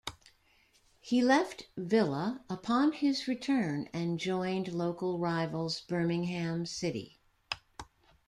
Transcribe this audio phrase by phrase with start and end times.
[0.99, 7.19] He left Villa upon his return and joined local rivals Birmingham City.